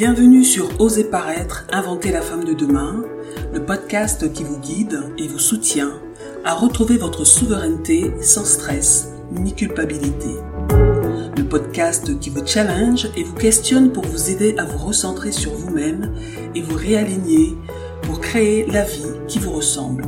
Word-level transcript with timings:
Bienvenue 0.00 0.44
sur 0.44 0.80
Oser 0.80 1.04
paraître, 1.04 1.66
inventer 1.70 2.10
la 2.10 2.22
femme 2.22 2.44
de 2.44 2.54
demain, 2.54 3.04
le 3.52 3.62
podcast 3.62 4.32
qui 4.32 4.44
vous 4.44 4.58
guide 4.58 4.98
et 5.18 5.28
vous 5.28 5.38
soutient 5.38 5.92
à 6.42 6.54
retrouver 6.54 6.96
votre 6.96 7.26
souveraineté 7.26 8.10
sans 8.22 8.46
stress 8.46 9.12
ni 9.30 9.54
culpabilité. 9.54 10.36
Le 11.36 11.42
podcast 11.42 12.18
qui 12.18 12.30
vous 12.30 12.46
challenge 12.46 13.10
et 13.14 13.24
vous 13.24 13.34
questionne 13.34 13.92
pour 13.92 14.06
vous 14.06 14.30
aider 14.30 14.54
à 14.56 14.64
vous 14.64 14.78
recentrer 14.78 15.32
sur 15.32 15.52
vous-même 15.52 16.14
et 16.54 16.62
vous 16.62 16.78
réaligner 16.78 17.54
pour 18.00 18.22
créer 18.22 18.64
la 18.72 18.84
vie 18.84 19.04
qui 19.28 19.38
vous 19.38 19.52
ressemble. 19.52 20.06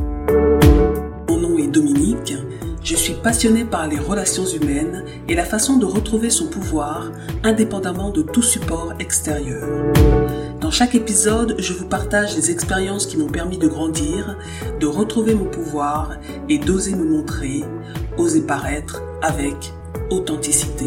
Mon 1.29 1.37
nom 1.37 1.59
est 1.59 1.69
Dominique 1.69 2.33
je 2.85 2.97
suis 2.97 3.15
passionnée 3.15 3.65
par 3.65 3.87
les 3.87 3.99
relations 3.99 4.47
humaines 4.47 5.05
et 5.29 5.35
la 5.35 5.45
façon 5.45 5.77
de 5.77 5.87
retrouver 5.87 6.31
son 6.31 6.49
pouvoir 6.49 7.13
indépendamment 7.45 8.11
de 8.11 8.23
tout 8.23 8.43
support 8.43 8.95
extérieur. 8.99 9.93
Dans 10.61 10.71
chaque 10.71 10.95
épisode, 10.95 11.57
je 11.59 11.73
vous 11.73 11.87
partage 11.87 12.37
les 12.37 12.51
expériences 12.51 13.07
qui 13.07 13.17
m'ont 13.17 13.29
permis 13.29 13.59
de 13.59 13.69
grandir, 13.69 14.37
de 14.81 14.87
retrouver 14.87 15.35
mon 15.35 15.47
pouvoir 15.47 16.17
et 16.49 16.59
d'oser 16.59 16.95
me 16.95 17.05
montrer, 17.05 17.65
oser 18.19 18.43
paraître 18.43 19.03
avec 19.23 19.73
authenticité. 20.11 20.87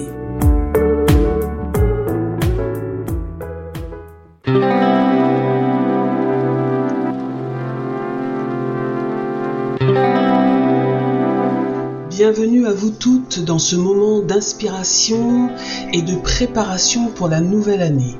Bienvenue 12.27 12.65
à 12.65 12.73
vous 12.73 12.89
toutes 12.89 13.45
dans 13.45 13.59
ce 13.59 13.75
moment 13.75 14.19
d'inspiration 14.19 15.51
et 15.93 16.01
de 16.01 16.15
préparation 16.15 17.09
pour 17.09 17.27
la 17.27 17.39
nouvelle 17.39 17.83
année. 17.83 18.17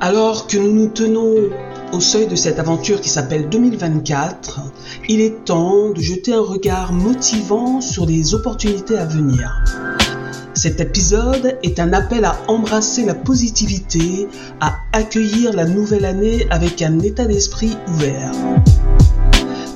Alors 0.00 0.48
que 0.48 0.56
nous 0.56 0.72
nous 0.72 0.88
tenons 0.88 1.32
au 1.92 2.00
seuil 2.00 2.26
de 2.26 2.34
cette 2.34 2.58
aventure 2.58 3.00
qui 3.00 3.08
s'appelle 3.08 3.48
2024, 3.48 4.62
il 5.08 5.20
est 5.20 5.44
temps 5.44 5.90
de 5.90 6.00
jeter 6.00 6.34
un 6.34 6.40
regard 6.40 6.92
motivant 6.92 7.80
sur 7.80 8.04
les 8.04 8.34
opportunités 8.34 8.98
à 8.98 9.04
venir. 9.04 9.62
Cet 10.54 10.80
épisode 10.80 11.56
est 11.62 11.78
un 11.78 11.92
appel 11.92 12.24
à 12.24 12.36
embrasser 12.48 13.04
la 13.04 13.14
positivité, 13.14 14.26
à 14.60 14.78
accueillir 14.92 15.52
la 15.52 15.66
nouvelle 15.66 16.04
année 16.04 16.48
avec 16.50 16.82
un 16.82 16.98
état 16.98 17.26
d'esprit 17.26 17.76
ouvert. 17.86 18.32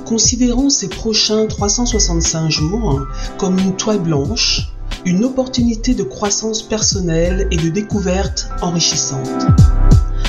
Considérons 0.09 0.71
ces 0.71 0.89
prochains 0.89 1.45
365 1.45 2.49
jours 2.49 3.05
comme 3.37 3.59
une 3.59 3.75
toile 3.75 3.99
blanche, 3.99 4.71
une 5.05 5.23
opportunité 5.23 5.93
de 5.93 6.01
croissance 6.01 6.63
personnelle 6.63 7.47
et 7.51 7.57
de 7.57 7.69
découverte 7.69 8.49
enrichissante. 8.63 9.45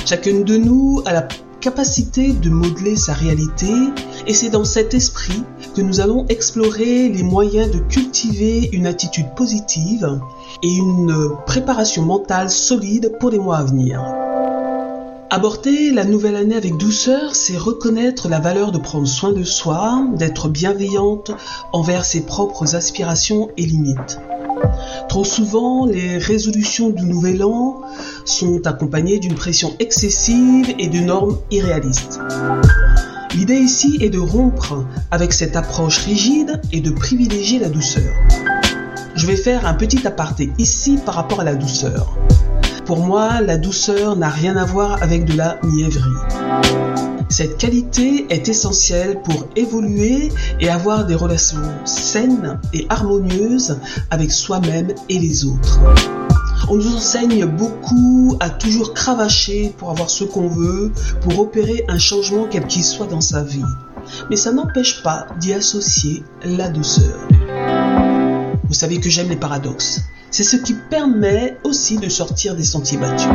Chacune 0.05 0.43
de 0.43 0.57
nous 0.57 1.01
a 1.07 1.13
la 1.13 1.27
capacité 1.61 2.31
de 2.31 2.51
modeler 2.51 2.95
sa 2.95 3.13
réalité 3.13 3.73
et 4.27 4.35
c'est 4.35 4.51
dans 4.51 4.65
cet 4.65 4.93
esprit 4.93 5.41
que 5.75 5.81
nous 5.81 5.99
allons 5.99 6.27
explorer 6.29 7.09
les 7.09 7.23
moyens 7.23 7.71
de 7.71 7.79
cultiver 7.79 8.69
une 8.73 8.85
attitude 8.85 9.33
positive 9.35 10.19
et 10.61 10.75
une 10.75 11.31
préparation 11.47 12.03
mentale 12.03 12.51
solide 12.51 13.13
pour 13.19 13.31
les 13.31 13.39
mois 13.39 13.57
à 13.57 13.63
venir. 13.63 13.99
Aborder 15.33 15.91
la 15.91 16.03
nouvelle 16.03 16.35
année 16.35 16.57
avec 16.57 16.75
douceur, 16.75 17.37
c'est 17.37 17.55
reconnaître 17.55 18.27
la 18.27 18.41
valeur 18.41 18.73
de 18.73 18.77
prendre 18.77 19.07
soin 19.07 19.31
de 19.31 19.45
soi, 19.45 20.05
d'être 20.17 20.49
bienveillante 20.49 21.31
envers 21.71 22.03
ses 22.03 22.25
propres 22.25 22.75
aspirations 22.75 23.47
et 23.55 23.65
limites. 23.65 24.19
Trop 25.07 25.23
souvent, 25.23 25.85
les 25.85 26.17
résolutions 26.17 26.89
du 26.89 27.05
nouvel 27.05 27.45
an 27.45 27.79
sont 28.25 28.67
accompagnées 28.67 29.19
d'une 29.19 29.35
pression 29.35 29.73
excessive 29.79 30.75
et 30.77 30.89
de 30.89 30.99
normes 30.99 31.37
irréalistes. 31.49 32.19
L'idée 33.33 33.59
ici 33.59 33.99
est 34.01 34.09
de 34.09 34.19
rompre 34.19 34.83
avec 35.11 35.31
cette 35.31 35.55
approche 35.55 35.99
rigide 35.99 36.59
et 36.73 36.81
de 36.81 36.91
privilégier 36.91 37.57
la 37.57 37.69
douceur. 37.69 38.13
Je 39.15 39.27
vais 39.27 39.37
faire 39.37 39.65
un 39.65 39.75
petit 39.75 40.05
aparté 40.05 40.51
ici 40.57 40.99
par 41.05 41.15
rapport 41.15 41.39
à 41.39 41.45
la 41.45 41.55
douceur. 41.55 42.17
Pour 42.91 43.05
moi, 43.05 43.39
la 43.39 43.57
douceur 43.57 44.17
n'a 44.17 44.27
rien 44.27 44.57
à 44.57 44.65
voir 44.65 45.01
avec 45.01 45.23
de 45.23 45.37
la 45.37 45.57
mièvrerie. 45.63 46.11
Cette 47.29 47.57
qualité 47.57 48.25
est 48.29 48.49
essentielle 48.49 49.21
pour 49.21 49.47
évoluer 49.55 50.29
et 50.59 50.67
avoir 50.67 51.05
des 51.05 51.15
relations 51.15 51.63
saines 51.85 52.59
et 52.73 52.87
harmonieuses 52.89 53.79
avec 54.09 54.33
soi-même 54.33 54.93
et 55.07 55.19
les 55.19 55.45
autres. 55.45 55.79
On 56.67 56.75
nous 56.75 56.97
enseigne 56.97 57.45
beaucoup 57.45 58.35
à 58.41 58.49
toujours 58.49 58.93
cravacher 58.93 59.73
pour 59.77 59.89
avoir 59.89 60.09
ce 60.09 60.25
qu'on 60.25 60.49
veut, 60.49 60.91
pour 61.21 61.39
opérer 61.39 61.85
un 61.87 61.97
changement 61.97 62.45
quel 62.51 62.67
qu'il 62.67 62.83
soit 62.83 63.07
dans 63.07 63.21
sa 63.21 63.41
vie. 63.41 63.63
Mais 64.29 64.35
ça 64.35 64.51
n'empêche 64.51 65.01
pas 65.01 65.27
d'y 65.39 65.53
associer 65.53 66.25
la 66.43 66.67
douceur. 66.67 67.25
Vous 68.65 68.73
savez 68.73 68.99
que 68.99 69.09
j'aime 69.09 69.29
les 69.29 69.37
paradoxes. 69.37 70.01
C'est 70.31 70.43
ce 70.43 70.55
qui 70.55 70.73
permet 70.73 71.57
aussi 71.65 71.97
de 71.97 72.07
sortir 72.07 72.55
des 72.55 72.63
sentiers 72.63 72.97
battus. 72.97 73.27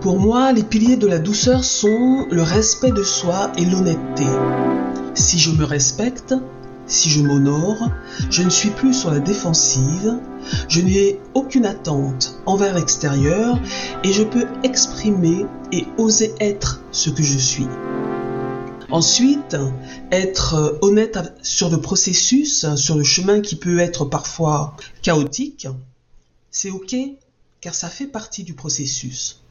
Pour 0.00 0.18
moi, 0.18 0.50
les 0.52 0.62
piliers 0.62 0.96
de 0.96 1.06
la 1.06 1.18
douceur 1.18 1.62
sont 1.62 2.26
le 2.30 2.40
respect 2.40 2.90
de 2.90 3.02
soi 3.02 3.52
et 3.58 3.66
l'honnêteté. 3.66 4.24
Si 5.12 5.38
je 5.38 5.50
me 5.50 5.64
respecte, 5.64 6.34
si 6.86 7.10
je 7.10 7.20
m'honore, 7.20 7.90
je 8.30 8.42
ne 8.42 8.48
suis 8.48 8.70
plus 8.70 8.94
sur 8.94 9.10
la 9.10 9.20
défensive, 9.20 10.18
je 10.68 10.80
n'ai 10.80 11.20
aucune 11.34 11.66
attente 11.66 12.40
envers 12.46 12.74
l'extérieur 12.74 13.60
et 14.02 14.14
je 14.14 14.22
peux 14.22 14.46
exprimer 14.62 15.44
et 15.70 15.86
oser 15.98 16.34
être 16.40 16.80
ce 16.92 17.10
que 17.10 17.22
je 17.22 17.36
suis. 17.36 17.68
Ensuite, 18.90 19.56
être 20.10 20.78
honnête 20.82 21.16
sur 21.42 21.70
le 21.70 21.80
processus, 21.80 22.74
sur 22.74 22.96
le 22.96 23.04
chemin 23.04 23.40
qui 23.40 23.54
peut 23.54 23.78
être 23.78 24.04
parfois 24.04 24.74
chaotique, 25.02 25.68
c'est 26.50 26.70
ok, 26.70 26.96
car 27.60 27.72
ça 27.72 27.88
fait 27.88 28.08
partie 28.08 28.42
du 28.42 28.54
processus. 28.54 29.42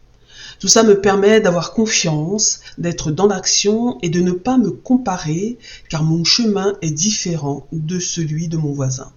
Tout 0.60 0.68
ça 0.68 0.84
me 0.84 1.00
permet 1.00 1.40
d'avoir 1.40 1.72
confiance, 1.72 2.60
d'être 2.78 3.12
dans 3.12 3.28
l'action 3.28 3.98
et 4.02 4.10
de 4.10 4.20
ne 4.20 4.34
pas 4.34 4.58
me 4.58 4.72
comparer, 4.72 5.58
car 5.90 6.04
mon 6.04 6.26
chemin 6.26 6.76
est 6.82 6.92
différent 6.92 7.66
de 7.72 7.98
celui 8.00 8.50
de 8.50 8.58
mon 8.58 8.74
voisin. 8.74 9.14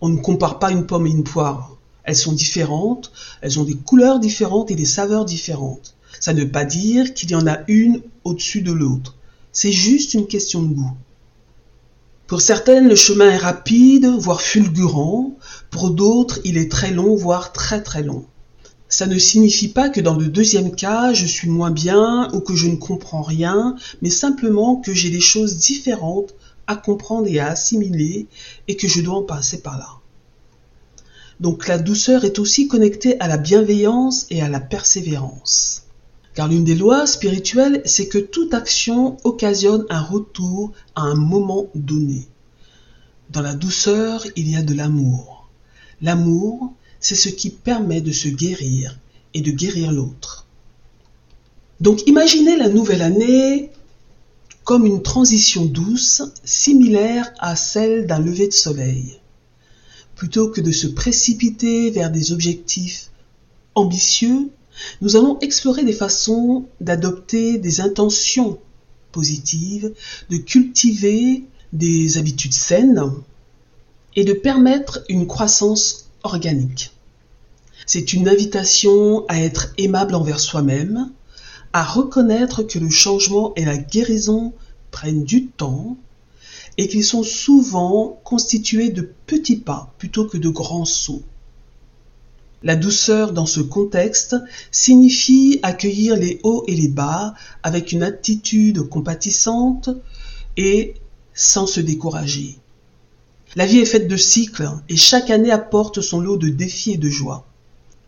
On 0.00 0.10
ne 0.10 0.20
compare 0.20 0.60
pas 0.60 0.70
une 0.70 0.86
pomme 0.86 1.08
et 1.08 1.10
une 1.10 1.24
poire. 1.24 1.76
Elles 2.04 2.16
sont 2.16 2.32
différentes, 2.32 3.10
elles 3.42 3.58
ont 3.58 3.64
des 3.64 3.76
couleurs 3.76 4.20
différentes 4.20 4.70
et 4.70 4.76
des 4.76 4.86
saveurs 4.86 5.24
différentes. 5.24 5.96
Ça 6.20 6.32
ne 6.34 6.42
veut 6.42 6.50
pas 6.50 6.64
dire 6.64 7.14
qu'il 7.14 7.30
y 7.30 7.34
en 7.34 7.46
a 7.46 7.58
une 7.66 8.02
au-dessus 8.24 8.62
de 8.62 8.72
l'autre. 8.72 9.16
C'est 9.52 9.72
juste 9.72 10.14
une 10.14 10.26
question 10.26 10.62
de 10.62 10.74
goût. 10.74 10.92
Pour 12.28 12.42
certaines, 12.42 12.88
le 12.88 12.94
chemin 12.94 13.30
est 13.30 13.38
rapide, 13.38 14.06
voire 14.06 14.40
fulgurant. 14.40 15.34
Pour 15.70 15.90
d'autres, 15.90 16.38
il 16.44 16.58
est 16.58 16.70
très 16.70 16.92
long, 16.92 17.16
voire 17.16 17.52
très 17.52 17.82
très 17.82 18.04
long. 18.04 18.24
Ça 18.88 19.06
ne 19.06 19.18
signifie 19.18 19.68
pas 19.68 19.88
que 19.88 20.00
dans 20.00 20.16
le 20.16 20.28
deuxième 20.28 20.74
cas, 20.74 21.12
je 21.12 21.26
suis 21.26 21.48
moins 21.48 21.70
bien 21.70 22.28
ou 22.34 22.40
que 22.40 22.54
je 22.54 22.68
ne 22.68 22.76
comprends 22.76 23.22
rien, 23.22 23.76
mais 24.02 24.10
simplement 24.10 24.76
que 24.76 24.92
j'ai 24.92 25.10
des 25.10 25.20
choses 25.20 25.56
différentes 25.56 26.34
à 26.66 26.76
comprendre 26.76 27.26
et 27.28 27.40
à 27.40 27.48
assimiler 27.48 28.26
et 28.68 28.76
que 28.76 28.86
je 28.86 29.00
dois 29.00 29.16
en 29.16 29.22
passer 29.22 29.62
par 29.62 29.78
là. 29.78 29.88
Donc 31.40 31.66
la 31.66 31.78
douceur 31.78 32.24
est 32.24 32.38
aussi 32.38 32.68
connectée 32.68 33.18
à 33.20 33.26
la 33.26 33.38
bienveillance 33.38 34.26
et 34.30 34.42
à 34.42 34.48
la 34.48 34.60
persévérance. 34.60 35.86
Car 36.40 36.48
l'une 36.48 36.64
des 36.64 36.74
lois 36.74 37.06
spirituelles, 37.06 37.82
c'est 37.84 38.08
que 38.08 38.16
toute 38.16 38.54
action 38.54 39.18
occasionne 39.24 39.84
un 39.90 40.00
retour 40.00 40.72
à 40.94 41.02
un 41.02 41.14
moment 41.14 41.66
donné. 41.74 42.28
Dans 43.28 43.42
la 43.42 43.52
douceur, 43.52 44.24
il 44.36 44.48
y 44.48 44.56
a 44.56 44.62
de 44.62 44.72
l'amour. 44.72 45.50
L'amour, 46.00 46.72
c'est 46.98 47.14
ce 47.14 47.28
qui 47.28 47.50
permet 47.50 48.00
de 48.00 48.10
se 48.10 48.28
guérir 48.28 48.98
et 49.34 49.42
de 49.42 49.50
guérir 49.50 49.92
l'autre. 49.92 50.46
Donc 51.78 52.08
imaginez 52.08 52.56
la 52.56 52.70
nouvelle 52.70 53.02
année 53.02 53.70
comme 54.64 54.86
une 54.86 55.02
transition 55.02 55.66
douce, 55.66 56.22
similaire 56.42 57.30
à 57.38 57.54
celle 57.54 58.06
d'un 58.06 58.18
lever 58.18 58.48
de 58.48 58.54
soleil. 58.54 59.20
Plutôt 60.16 60.48
que 60.48 60.62
de 60.62 60.72
se 60.72 60.86
précipiter 60.86 61.90
vers 61.90 62.10
des 62.10 62.32
objectifs 62.32 63.10
ambitieux, 63.74 64.48
nous 65.00 65.16
allons 65.16 65.38
explorer 65.40 65.84
des 65.84 65.92
façons 65.92 66.66
d'adopter 66.80 67.58
des 67.58 67.80
intentions 67.80 68.58
positives, 69.12 69.92
de 70.28 70.36
cultiver 70.36 71.44
des 71.72 72.18
habitudes 72.18 72.52
saines 72.52 73.02
et 74.16 74.24
de 74.24 74.32
permettre 74.32 75.04
une 75.08 75.26
croissance 75.26 76.10
organique. 76.22 76.92
C'est 77.86 78.12
une 78.12 78.28
invitation 78.28 79.24
à 79.28 79.40
être 79.40 79.72
aimable 79.78 80.14
envers 80.14 80.40
soi-même, 80.40 81.10
à 81.72 81.84
reconnaître 81.84 82.62
que 82.62 82.78
le 82.78 82.90
changement 82.90 83.52
et 83.56 83.64
la 83.64 83.78
guérison 83.78 84.52
prennent 84.90 85.24
du 85.24 85.46
temps 85.46 85.96
et 86.76 86.88
qu'ils 86.88 87.04
sont 87.04 87.22
souvent 87.22 88.20
constitués 88.24 88.90
de 88.90 89.12
petits 89.26 89.56
pas 89.56 89.92
plutôt 89.98 90.24
que 90.24 90.38
de 90.38 90.48
grands 90.48 90.84
sauts. 90.84 91.22
La 92.62 92.76
douceur 92.76 93.32
dans 93.32 93.46
ce 93.46 93.60
contexte 93.60 94.36
signifie 94.70 95.60
accueillir 95.62 96.14
les 96.16 96.40
hauts 96.42 96.64
et 96.66 96.76
les 96.76 96.88
bas 96.88 97.32
avec 97.62 97.92
une 97.92 98.02
attitude 98.02 98.82
compatissante 98.82 99.88
et 100.58 100.94
sans 101.32 101.66
se 101.66 101.80
décourager. 101.80 102.58
La 103.56 103.64
vie 103.64 103.78
est 103.78 103.86
faite 103.86 104.08
de 104.08 104.16
cycles 104.16 104.68
et 104.90 104.96
chaque 104.96 105.30
année 105.30 105.50
apporte 105.50 106.02
son 106.02 106.20
lot 106.20 106.36
de 106.36 106.50
défis 106.50 106.92
et 106.92 106.98
de 106.98 107.08
joie. 107.08 107.46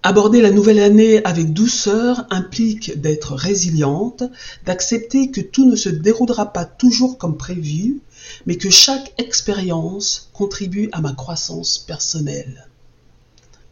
Aborder 0.02 0.42
la 0.42 0.50
nouvelle 0.50 0.80
année 0.80 1.24
avec 1.24 1.54
douceur 1.54 2.26
implique 2.28 3.00
d'être 3.00 3.34
résiliente, 3.34 4.22
d'accepter 4.66 5.30
que 5.30 5.40
tout 5.40 5.64
ne 5.64 5.76
se 5.76 5.88
déroulera 5.88 6.52
pas 6.52 6.66
toujours 6.66 7.16
comme 7.16 7.38
prévu, 7.38 8.00
mais 8.44 8.56
que 8.56 8.68
chaque 8.68 9.14
expérience 9.16 10.28
contribue 10.34 10.90
à 10.92 11.00
ma 11.00 11.14
croissance 11.14 11.78
personnelle. 11.78 12.66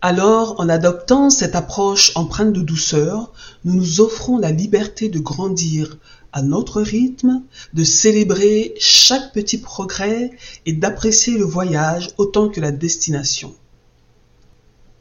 Alors, 0.03 0.59
en 0.59 0.71
adoptant 0.71 1.29
cette 1.29 1.55
approche 1.55 2.13
empreinte 2.15 2.55
de 2.55 2.63
douceur, 2.63 3.33
nous 3.65 3.75
nous 3.75 4.01
offrons 4.01 4.39
la 4.39 4.51
liberté 4.51 5.11
de 5.11 5.19
grandir 5.19 5.99
à 6.33 6.41
notre 6.41 6.81
rythme, 6.81 7.43
de 7.75 7.85
célébrer 7.85 8.73
chaque 8.79 9.35
petit 9.35 9.59
progrès 9.59 10.31
et 10.65 10.73
d'apprécier 10.73 11.37
le 11.37 11.45
voyage 11.45 12.15
autant 12.17 12.49
que 12.49 12.63
la 12.63 12.73
destination. 12.73 13.55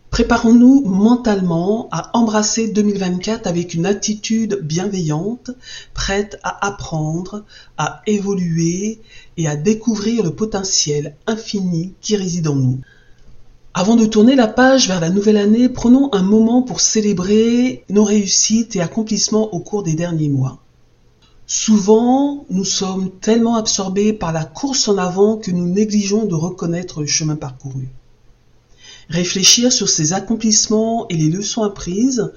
Préparons-nous 0.09 0.81
mentalement 0.81 1.87
à 1.93 2.17
embrasser 2.17 2.67
2024 2.67 3.47
avec 3.47 3.73
une 3.75 3.85
attitude 3.85 4.59
bienveillante, 4.63 5.51
prête 5.93 6.37
à 6.43 6.67
apprendre, 6.67 7.45
à 7.77 8.01
évoluer 8.05 8.99
et 9.37 9.47
à 9.47 9.55
découvrir 9.55 10.23
le 10.23 10.35
potentiel 10.35 11.15
infini 11.25 11.93
qui 12.01 12.17
réside 12.17 12.49
en 12.49 12.55
nous. 12.55 12.81
Avant 13.75 13.95
de 13.95 14.05
tourner 14.05 14.35
la 14.35 14.47
page 14.47 14.87
vers 14.87 14.99
la 14.99 15.11
nouvelle 15.11 15.37
année, 15.37 15.69
prenons 15.69 16.11
un 16.13 16.23
moment 16.23 16.63
pour 16.63 16.81
célébrer 16.81 17.83
nos 17.89 18.03
réussites 18.03 18.75
et 18.75 18.81
accomplissements 18.81 19.53
au 19.53 19.59
cours 19.59 19.83
des 19.83 19.93
derniers 19.93 20.29
mois. 20.29 20.59
Souvent, 21.45 22.45
nous 22.49 22.65
sommes 22.65 23.11
tellement 23.21 23.55
absorbés 23.55 24.11
par 24.11 24.31
la 24.33 24.43
course 24.43 24.87
en 24.87 24.97
avant 24.97 25.37
que 25.37 25.51
nous 25.51 25.67
négligeons 25.67 26.25
de 26.25 26.33
reconnaître 26.33 27.01
le 27.01 27.07
chemin 27.07 27.35
parcouru. 27.35 27.89
Réfléchir 29.07 29.71
sur 29.71 29.89
ces 29.89 30.13
accomplissements 30.13 31.07
et 31.09 31.15
les 31.15 31.29
leçons 31.29 31.63
apprises 31.63 32.31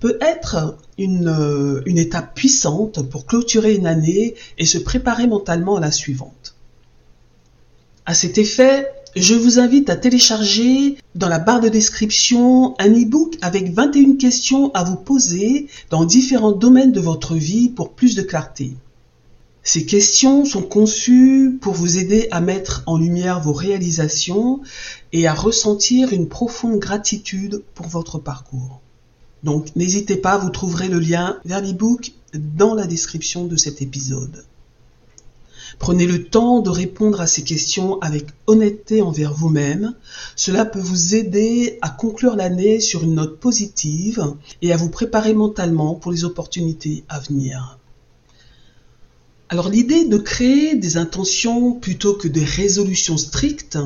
peut 0.00 0.18
être 0.20 0.76
une, 0.98 1.82
une 1.86 1.98
étape 1.98 2.34
puissante 2.34 3.08
pour 3.08 3.26
clôturer 3.26 3.74
une 3.74 3.86
année 3.86 4.34
et 4.58 4.66
se 4.66 4.78
préparer 4.78 5.26
mentalement 5.26 5.76
à 5.76 5.80
la 5.80 5.90
suivante. 5.90 6.54
À 8.06 8.14
cet 8.14 8.36
effet, 8.36 8.86
je 9.16 9.34
vous 9.34 9.60
invite 9.60 9.90
à 9.90 9.96
télécharger 9.96 10.96
dans 11.14 11.28
la 11.28 11.38
barre 11.38 11.60
de 11.60 11.68
description 11.68 12.74
un 12.80 12.90
e-book 12.90 13.36
avec 13.42 13.72
21 13.72 14.16
questions 14.16 14.72
à 14.74 14.82
vous 14.82 14.96
poser 14.96 15.68
dans 15.90 16.04
différents 16.04 16.52
domaines 16.52 16.90
de 16.90 17.00
votre 17.00 17.34
vie 17.34 17.68
pour 17.68 17.92
plus 17.92 18.16
de 18.16 18.22
clarté. 18.22 18.72
Ces 19.62 19.86
questions 19.86 20.44
sont 20.44 20.62
conçues 20.62 21.56
pour 21.60 21.74
vous 21.74 21.96
aider 21.96 22.26
à 22.32 22.40
mettre 22.40 22.82
en 22.86 22.98
lumière 22.98 23.40
vos 23.40 23.52
réalisations 23.52 24.60
et 25.12 25.26
à 25.28 25.32
ressentir 25.32 26.12
une 26.12 26.28
profonde 26.28 26.80
gratitude 26.80 27.62
pour 27.74 27.86
votre 27.86 28.18
parcours. 28.18 28.80
Donc 29.44 29.76
n'hésitez 29.76 30.16
pas, 30.16 30.38
vous 30.38 30.50
trouverez 30.50 30.88
le 30.88 30.98
lien 30.98 31.38
vers 31.44 31.62
l'e-book 31.62 32.12
dans 32.34 32.74
la 32.74 32.86
description 32.86 33.46
de 33.46 33.56
cet 33.56 33.80
épisode. 33.80 34.44
Prenez 35.78 36.06
le 36.06 36.24
temps 36.24 36.60
de 36.60 36.70
répondre 36.70 37.20
à 37.20 37.26
ces 37.26 37.42
questions 37.42 38.00
avec 38.00 38.26
honnêteté 38.46 39.02
envers 39.02 39.34
vous-même. 39.34 39.94
Cela 40.36 40.64
peut 40.64 40.80
vous 40.80 41.14
aider 41.14 41.78
à 41.82 41.90
conclure 41.90 42.36
l'année 42.36 42.80
sur 42.80 43.02
une 43.02 43.14
note 43.14 43.38
positive 43.38 44.34
et 44.62 44.72
à 44.72 44.76
vous 44.76 44.90
préparer 44.90 45.34
mentalement 45.34 45.94
pour 45.94 46.12
les 46.12 46.24
opportunités 46.24 47.04
à 47.08 47.18
venir. 47.20 47.78
Alors 49.50 49.68
l'idée 49.68 50.04
de 50.06 50.16
créer 50.16 50.74
des 50.74 50.96
intentions 50.96 51.72
plutôt 51.72 52.14
que 52.14 52.28
des 52.28 52.44
résolutions 52.44 53.18
strictes 53.18 53.78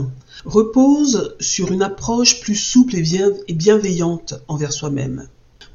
repose 0.45 1.37
sur 1.41 1.73
une 1.73 1.83
approche 1.83 2.41
plus 2.41 2.55
souple 2.55 2.97
et, 2.97 3.55
bienveillante 3.55 4.35
envers 4.47 4.73
soi-même. 4.73 5.29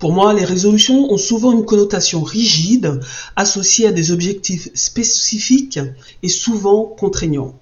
Pour 0.03 0.11
moi, 0.11 0.33
les 0.33 0.43
résolutions 0.43 1.13
ont 1.13 1.17
souvent 1.17 1.53
une 1.53 1.63
connotation 1.63 2.23
rigide, 2.23 2.99
associée 3.37 3.87
à 3.87 3.93
des 3.93 4.11
objectifs 4.11 4.67
spécifiques 4.73 5.79
et 6.21 6.27
souvent 6.27 6.83
contraignants. 6.83 7.57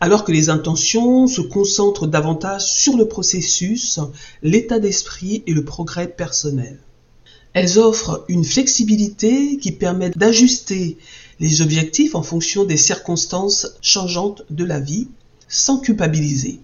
Alors 0.00 0.24
que 0.24 0.32
les 0.32 0.50
intentions 0.50 1.28
se 1.28 1.40
concentrent 1.40 2.08
davantage 2.08 2.64
sur 2.64 2.96
le 2.96 3.06
processus, 3.06 4.00
l'état 4.42 4.80
d'esprit 4.80 5.44
et 5.46 5.52
le 5.52 5.64
progrès 5.64 6.08
personnel. 6.08 6.80
Elles 7.52 7.78
offrent 7.78 8.24
une 8.26 8.44
flexibilité 8.44 9.56
qui 9.58 9.70
permet 9.70 10.10
d'ajuster 10.10 10.98
les 11.38 11.62
objectifs 11.62 12.16
en 12.16 12.24
fonction 12.24 12.64
des 12.64 12.76
circonstances 12.76 13.76
changeantes 13.80 14.42
de 14.50 14.64
la 14.64 14.80
vie 14.80 15.06
sans 15.46 15.78
culpabiliser. 15.78 16.62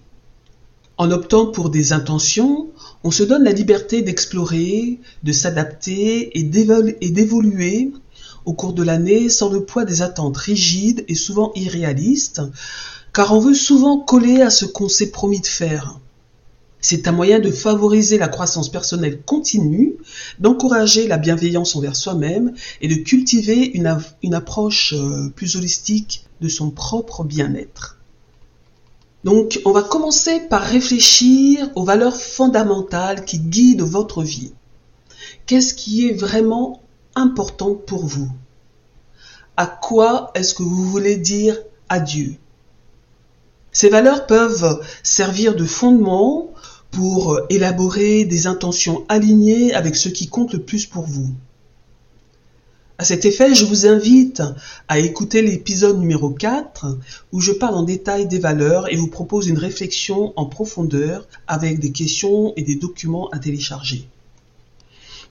En 0.99 1.11
optant 1.11 1.45
pour 1.45 1.69
des 1.69 1.93
intentions, 1.93 2.71
on 3.07 3.11
se 3.11 3.23
donne 3.23 3.45
la 3.45 3.53
liberté 3.53 4.01
d'explorer, 4.01 4.99
de 5.23 5.31
s'adapter 5.31 6.37
et 6.37 6.43
d'évoluer 6.43 7.93
au 8.43 8.51
cours 8.51 8.73
de 8.73 8.83
l'année 8.83 9.29
sans 9.29 9.49
le 9.49 9.63
poids 9.63 9.85
des 9.85 10.01
attentes 10.01 10.35
rigides 10.35 11.05
et 11.07 11.15
souvent 11.15 11.53
irréalistes, 11.55 12.41
car 13.13 13.33
on 13.33 13.39
veut 13.39 13.53
souvent 13.53 13.97
coller 13.97 14.41
à 14.41 14.49
ce 14.49 14.65
qu'on 14.65 14.89
s'est 14.89 15.11
promis 15.11 15.39
de 15.39 15.45
faire. 15.45 16.01
C'est 16.81 17.07
un 17.07 17.13
moyen 17.13 17.39
de 17.39 17.49
favoriser 17.49 18.17
la 18.17 18.27
croissance 18.27 18.69
personnelle 18.69 19.21
continue, 19.21 19.95
d'encourager 20.39 21.07
la 21.07 21.17
bienveillance 21.17 21.77
envers 21.77 21.95
soi-même 21.95 22.55
et 22.81 22.89
de 22.89 22.95
cultiver 22.95 23.71
une, 23.73 24.33
approche 24.33 24.93
euh, 24.97 25.29
plus 25.33 25.55
holistique 25.55 26.25
de 26.41 26.49
son 26.49 26.71
propre 26.71 27.23
bien-être. 27.23 27.96
Donc, 29.27 29.59
on 29.65 29.73
va 29.73 29.81
commencer 29.81 30.39
par 30.39 30.61
réfléchir 30.61 31.69
aux 31.75 31.83
valeurs 31.83 32.15
fondamentales 32.15 33.25
qui 33.25 33.39
guident 33.39 33.81
votre 33.81 34.23
vie. 34.23 34.53
Qu'est-ce 35.45 35.73
qui 35.73 36.07
est 36.07 36.13
vraiment 36.13 36.81
important 37.13 37.75
pour 37.75 38.05
vous? 38.05 38.29
À 39.57 39.67
quoi 39.67 40.31
est-ce 40.33 40.53
que 40.53 40.63
vous 40.63 40.85
voulez 40.85 41.17
dire 41.17 41.59
adieu? 41.89 42.35
Ces 43.73 43.89
valeurs 43.89 44.27
peuvent 44.27 44.81
servir 45.03 45.57
de 45.57 45.65
fondement 45.65 46.47
pour 46.91 47.37
élaborer 47.49 48.23
des 48.23 48.47
intentions 48.47 49.03
alignées 49.09 49.73
avec 49.73 49.97
ce 49.97 50.07
qui 50.07 50.29
compte 50.29 50.53
le 50.53 50.61
plus 50.61 50.85
pour 50.85 51.03
vous. 51.03 51.31
À 52.99 53.03
cet 53.03 53.25
effet, 53.25 53.53
je 53.53 53.65
vous 53.65 53.85
invite 53.85 54.41
à 54.87 54.97
écouter 54.97 55.43
l'épisode 55.43 55.99
numéro 55.99 56.31
4 56.31 56.97
où 57.31 57.39
je 57.39 57.51
parle 57.51 57.75
en 57.75 57.83
détail 57.83 58.27
des 58.27 58.39
valeurs 58.39 58.91
et 58.91 58.95
vous 58.95 59.07
propose 59.07 59.45
une 59.45 59.59
réflexion 59.59 60.33
en 60.35 60.47
profondeur 60.47 61.27
avec 61.45 61.77
des 61.77 61.91
questions 61.91 62.53
et 62.55 62.63
des 62.63 62.75
documents 62.75 63.29
à 63.29 63.37
télécharger. 63.37 64.07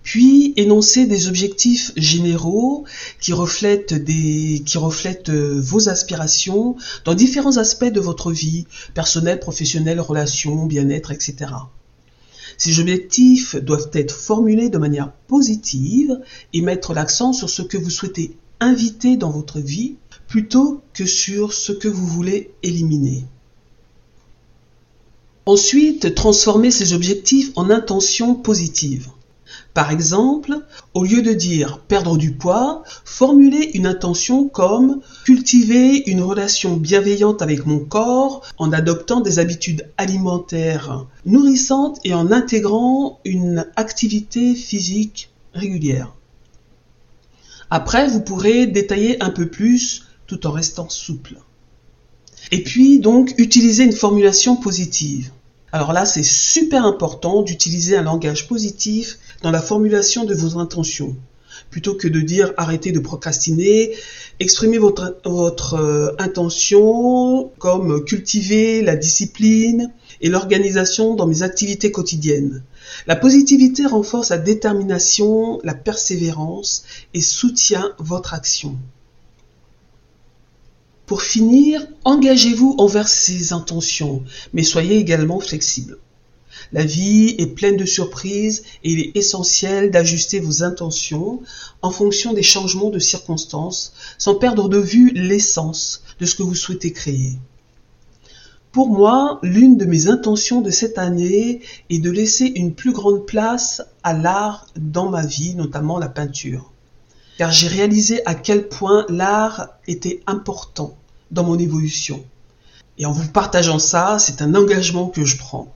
Puis 0.04 0.54
énoncer 0.56 1.06
des 1.06 1.26
objectifs 1.26 1.90
généraux 1.96 2.84
qui 3.20 3.32
reflètent, 3.32 3.92
euh, 3.92 5.60
vos 5.60 5.88
aspirations 5.88 6.76
dans 7.04 7.14
différents 7.14 7.56
aspects 7.56 7.84
de 7.84 7.98
votre 7.98 8.30
vie, 8.30 8.68
personnelle, 8.94 9.40
professionnelle, 9.40 9.98
relations, 9.98 10.66
bien-être, 10.66 11.10
etc. 11.10 11.50
Ces 12.58 12.80
objectifs 12.80 13.56
doivent 13.56 13.90
être 13.92 14.14
formulés 14.14 14.70
de 14.70 14.78
manière 14.78 15.12
positive 15.28 16.20
et 16.52 16.62
mettre 16.62 16.94
l'accent 16.94 17.32
sur 17.32 17.50
ce 17.50 17.62
que 17.62 17.76
vous 17.76 17.90
souhaitez 17.90 18.36
inviter 18.60 19.16
dans 19.16 19.30
votre 19.30 19.60
vie 19.60 19.96
plutôt 20.26 20.80
que 20.94 21.06
sur 21.06 21.52
ce 21.52 21.72
que 21.72 21.88
vous 21.88 22.06
voulez 22.06 22.50
éliminer. 22.62 23.24
Ensuite, 25.44 26.14
transformer 26.14 26.70
ces 26.70 26.92
objectifs 26.92 27.52
en 27.54 27.70
intentions 27.70 28.34
positives. 28.34 29.08
Par 29.76 29.90
exemple, 29.90 30.60
au 30.94 31.04
lieu 31.04 31.20
de 31.20 31.34
dire 31.34 31.80
perdre 31.86 32.16
du 32.16 32.32
poids, 32.32 32.82
formulez 33.04 33.72
une 33.74 33.86
intention 33.86 34.48
comme 34.48 35.02
cultiver 35.26 36.10
une 36.10 36.22
relation 36.22 36.78
bienveillante 36.78 37.42
avec 37.42 37.66
mon 37.66 37.80
corps 37.80 38.40
en 38.56 38.72
adoptant 38.72 39.20
des 39.20 39.38
habitudes 39.38 39.86
alimentaires 39.98 41.04
nourrissantes 41.26 41.98
et 42.04 42.14
en 42.14 42.32
intégrant 42.32 43.20
une 43.26 43.66
activité 43.76 44.54
physique 44.54 45.28
régulière. 45.52 46.14
Après, 47.68 48.08
vous 48.08 48.22
pourrez 48.22 48.66
détailler 48.66 49.22
un 49.22 49.28
peu 49.28 49.46
plus 49.46 50.06
tout 50.26 50.46
en 50.46 50.52
restant 50.52 50.88
souple. 50.88 51.34
Et 52.50 52.62
puis 52.62 52.98
donc 52.98 53.34
utiliser 53.36 53.84
une 53.84 53.92
formulation 53.92 54.56
positive. 54.56 55.32
Alors 55.72 55.92
là, 55.92 56.06
c'est 56.06 56.22
super 56.22 56.84
important 56.84 57.42
d'utiliser 57.42 57.96
un 57.96 58.02
langage 58.02 58.46
positif 58.46 59.18
dans 59.42 59.50
la 59.50 59.60
formulation 59.60 60.24
de 60.24 60.34
vos 60.34 60.58
intentions. 60.58 61.16
Plutôt 61.70 61.94
que 61.94 62.06
de 62.06 62.20
dire 62.20 62.52
arrêtez 62.56 62.92
de 62.92 63.00
procrastiner, 63.00 63.94
exprimez 64.38 64.78
votre, 64.78 65.74
euh, 65.74 66.14
intention 66.18 67.50
comme 67.58 68.04
cultiver 68.04 68.82
la 68.82 68.94
discipline 68.94 69.92
et 70.20 70.28
l'organisation 70.28 71.14
dans 71.14 71.26
mes 71.26 71.42
activités 71.42 71.90
quotidiennes. 71.90 72.62
La 73.06 73.16
positivité 73.16 73.84
renforce 73.86 74.30
la 74.30 74.38
détermination, 74.38 75.60
la 75.64 75.74
persévérance 75.74 76.84
et 77.14 77.20
soutient 77.20 77.92
votre 77.98 78.32
action. 78.32 78.78
Pour 81.06 81.22
finir, 81.22 81.86
engagez-vous 82.04 82.74
envers 82.78 83.06
ces 83.06 83.52
intentions, 83.52 84.24
mais 84.52 84.64
soyez 84.64 84.96
également 84.96 85.38
flexible. 85.38 85.98
La 86.72 86.84
vie 86.84 87.36
est 87.38 87.54
pleine 87.54 87.76
de 87.76 87.84
surprises 87.84 88.64
et 88.82 88.90
il 88.90 88.98
est 88.98 89.16
essentiel 89.16 89.92
d'ajuster 89.92 90.40
vos 90.40 90.64
intentions 90.64 91.42
en 91.80 91.92
fonction 91.92 92.32
des 92.32 92.42
changements 92.42 92.90
de 92.90 92.98
circonstances 92.98 93.92
sans 94.18 94.34
perdre 94.34 94.68
de 94.68 94.78
vue 94.78 95.12
l'essence 95.12 96.02
de 96.18 96.26
ce 96.26 96.34
que 96.34 96.42
vous 96.42 96.56
souhaitez 96.56 96.92
créer. 96.92 97.38
Pour 98.72 98.88
moi, 98.88 99.38
l'une 99.44 99.78
de 99.78 99.84
mes 99.84 100.08
intentions 100.08 100.60
de 100.60 100.70
cette 100.70 100.98
année 100.98 101.60
est 101.88 102.00
de 102.00 102.10
laisser 102.10 102.46
une 102.46 102.74
plus 102.74 102.92
grande 102.92 103.26
place 103.26 103.80
à 104.02 104.12
l'art 104.12 104.66
dans 104.76 105.08
ma 105.08 105.24
vie, 105.24 105.54
notamment 105.54 105.98
la 105.98 106.08
peinture 106.08 106.72
car 107.38 107.52
j'ai 107.52 107.68
réalisé 107.68 108.24
à 108.26 108.34
quel 108.34 108.68
point 108.68 109.04
l'art 109.08 109.68
était 109.86 110.22
important 110.26 110.96
dans 111.30 111.44
mon 111.44 111.58
évolution. 111.58 112.24
Et 112.98 113.06
en 113.06 113.12
vous 113.12 113.28
partageant 113.28 113.78
ça, 113.78 114.18
c'est 114.18 114.40
un 114.40 114.54
engagement 114.54 115.08
que 115.08 115.24
je 115.24 115.36
prends. 115.36 115.72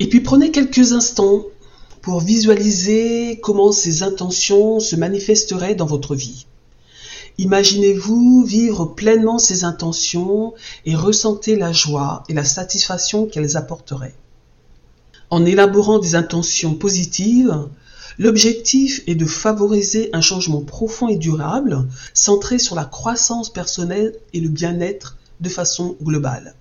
Et 0.00 0.08
puis 0.08 0.20
prenez 0.20 0.50
quelques 0.50 0.92
instants 0.92 1.44
pour 2.02 2.20
visualiser 2.20 3.38
comment 3.42 3.72
ces 3.72 4.02
intentions 4.02 4.80
se 4.80 4.96
manifesteraient 4.96 5.76
dans 5.76 5.86
votre 5.86 6.14
vie. 6.14 6.46
Imaginez-vous 7.38 8.44
vivre 8.44 8.84
pleinement 8.84 9.38
ces 9.38 9.64
intentions 9.64 10.54
et 10.84 10.94
ressentez 10.94 11.56
la 11.56 11.72
joie 11.72 12.24
et 12.28 12.34
la 12.34 12.44
satisfaction 12.44 13.26
qu'elles 13.26 13.56
apporteraient. 13.56 14.14
En 15.30 15.44
élaborant 15.44 15.98
des 15.98 16.14
intentions 16.14 16.74
positives, 16.74 17.66
L'objectif 18.18 19.02
est 19.06 19.16
de 19.16 19.26
favoriser 19.26 20.10
un 20.12 20.20
changement 20.20 20.60
profond 20.60 21.08
et 21.08 21.16
durable, 21.16 21.88
centré 22.12 22.58
sur 22.58 22.76
la 22.76 22.84
croissance 22.84 23.52
personnelle 23.52 24.14
et 24.32 24.40
le 24.40 24.48
bien-être 24.48 25.16
de 25.40 25.48
façon 25.48 25.96
globale. 26.02 26.54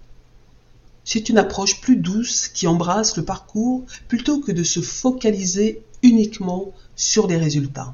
C'est 1.06 1.30
une 1.30 1.38
approche 1.38 1.82
plus 1.82 1.98
douce 1.98 2.48
qui 2.48 2.66
embrasse 2.66 3.18
le 3.18 3.26
parcours 3.26 3.84
plutôt 4.08 4.40
que 4.40 4.52
de 4.52 4.64
se 4.64 4.80
focaliser 4.80 5.84
uniquement 6.02 6.72
sur 6.96 7.28
les 7.28 7.38
résultats. 7.38 7.94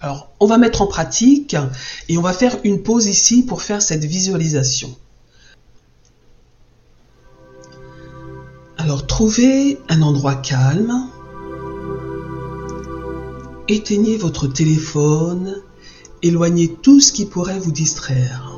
Alors, 0.00 0.30
on 0.40 0.46
va 0.46 0.58
mettre 0.58 0.82
en 0.82 0.86
pratique 0.86 1.56
et 2.08 2.18
on 2.18 2.22
va 2.22 2.34
faire 2.34 2.58
une 2.64 2.82
pause 2.82 3.06
ici 3.06 3.42
pour 3.44 3.62
faire 3.62 3.80
cette 3.80 4.04
visualisation. 4.04 4.94
Alors, 8.76 9.06
trouvez 9.06 9.78
un 9.88 10.02
endroit 10.02 10.34
calme 10.34 11.08
Éteignez 13.68 14.16
votre 14.16 14.46
téléphone, 14.46 15.56
éloignez 16.22 16.68
tout 16.68 17.00
ce 17.00 17.10
qui 17.10 17.26
pourrait 17.26 17.58
vous 17.58 17.72
distraire. 17.72 18.56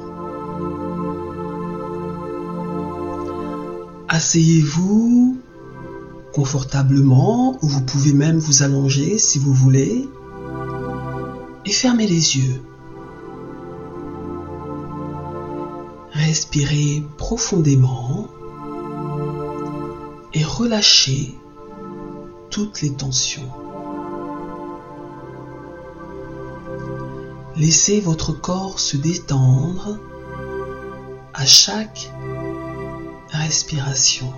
Asseyez-vous 4.08 5.38
confortablement 6.34 7.58
ou 7.62 7.68
vous 7.68 7.80
pouvez 7.80 8.12
même 8.12 8.38
vous 8.38 8.62
allonger 8.62 9.18
si 9.18 9.38
vous 9.38 9.54
voulez 9.54 10.06
et 11.64 11.72
fermez 11.72 12.06
les 12.06 12.36
yeux. 12.36 12.60
Respirez 16.12 17.02
profondément 17.16 18.28
et 20.34 20.44
relâchez 20.44 21.34
toutes 22.50 22.82
les 22.82 22.92
tensions. 22.92 23.67
Laissez 27.58 28.00
votre 28.00 28.32
corps 28.32 28.78
se 28.78 28.96
détendre 28.96 29.98
à 31.34 31.44
chaque 31.44 32.08
respiration. 33.30 34.32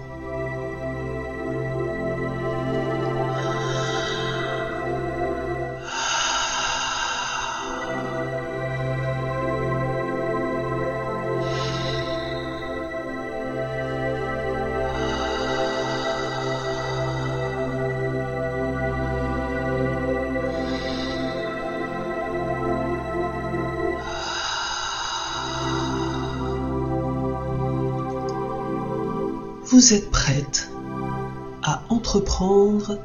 Prête 30.20 30.70
à 31.62 31.82
entreprendre 31.88 32.98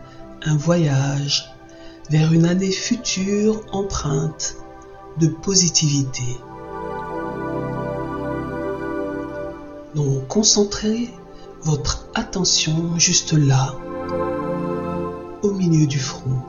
un 0.43 0.57
voyage 0.57 1.50
vers 2.10 2.34
une 2.34 2.45
année 2.45 2.72
future 2.72 3.62
empreinte 3.72 4.57
de 5.17 5.27
positivité. 5.27 6.38
Donc 9.95 10.27
concentrez 10.27 11.10
votre 11.62 12.10
attention 12.15 13.00
juste 13.00 13.31
là, 13.31 13.75
au 15.41 15.51
milieu 15.51 15.88
du 15.88 16.00
front. 16.00 16.41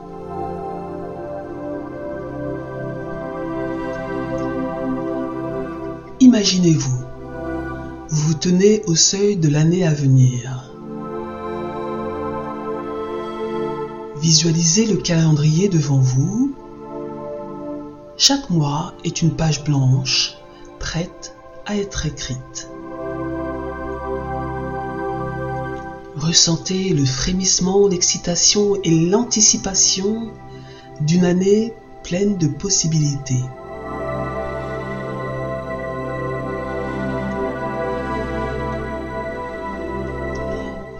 Imaginez-vous 6.19 7.07
vous 8.09 8.33
tenez 8.35 8.83
au 8.85 8.95
seuil 8.95 9.35
de 9.35 9.49
l'année 9.49 9.85
à 9.85 9.93
venir. 9.93 10.56
Visualisez 14.21 14.85
le 14.87 14.97
calendrier 14.97 15.69
devant 15.69 15.99
vous. 15.99 16.55
Chaque 18.17 18.49
mois 18.49 18.93
est 19.03 19.21
une 19.21 19.35
page 19.35 19.63
blanche 19.63 20.33
prête 20.79 21.35
à 21.67 21.77
être 21.77 22.05
écrite. 22.07 22.69
Ressentez 26.15 26.89
le 26.89 27.05
frémissement, 27.05 27.87
l'excitation 27.87 28.75
et 28.83 29.07
l'anticipation 29.07 30.31
d'une 31.01 31.23
année 31.23 31.73
pleine 32.03 32.37
de 32.37 32.47
possibilités. 32.47 33.43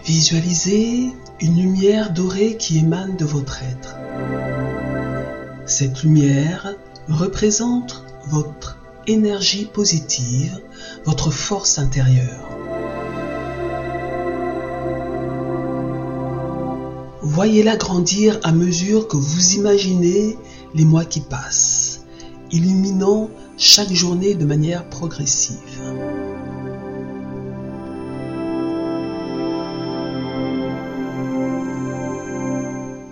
Visualisez 0.08 1.12
une 1.42 1.58
lumière 1.58 2.14
dorée 2.14 2.56
qui 2.56 2.78
émane 2.78 3.18
de 3.18 3.26
votre 3.26 3.62
être. 3.62 3.98
Cette 5.66 6.02
lumière 6.02 6.76
représente 7.10 8.06
votre 8.30 8.78
énergie 9.06 9.66
positive, 9.66 10.62
votre 11.04 11.30
force 11.30 11.78
intérieure. 11.78 12.48
Voyez-la 17.22 17.76
grandir 17.76 18.40
à 18.44 18.54
mesure 18.54 19.10
que 19.10 19.18
vous 19.18 19.56
imaginez 19.56 20.38
les 20.74 20.86
mois 20.86 21.04
qui 21.04 21.20
passent, 21.20 22.06
illuminant 22.50 23.30
chaque 23.58 23.92
journée 23.92 24.36
de 24.36 24.46
manière 24.46 24.88
progressive. 24.88 26.07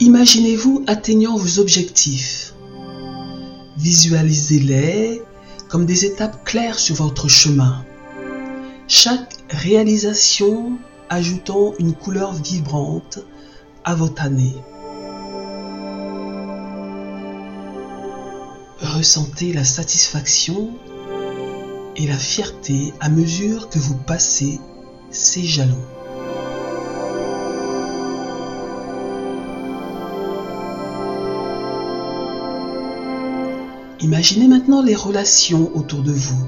Imaginez-vous 0.05 0.83
atteignant 0.85 1.35
vos 1.35 1.59
objectifs. 1.59 2.53
Visualisez-les 3.79 5.23
comme 5.67 5.87
des 5.87 6.05
étapes 6.05 6.45
claires 6.45 6.77
sur 6.77 6.93
votre 6.93 7.27
chemin. 7.27 7.83
Chaque 8.87 9.33
réalisation 9.49 10.77
ajoutant 11.09 11.73
une 11.79 11.95
couleur 11.95 12.33
vibrante 12.33 13.17
à 13.83 13.95
votre 13.95 14.21
année. 14.21 14.53
Ressentez 18.81 19.53
la 19.53 19.63
satisfaction 19.63 20.69
et 21.95 22.05
la 22.05 22.19
fierté 22.19 22.93
à 22.99 23.09
mesure 23.09 23.69
que 23.69 23.79
vous 23.79 23.97
passez 23.97 24.59
ces 25.09 25.45
jalons. 25.45 25.94
Imaginez 34.05 34.47
maintenant 34.47 34.83
les 34.83 34.93
relations 34.93 35.75
autour 35.75 36.03
de 36.03 36.11
vous. 36.11 36.45